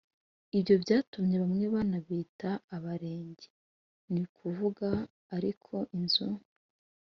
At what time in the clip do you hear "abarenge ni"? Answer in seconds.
2.75-4.19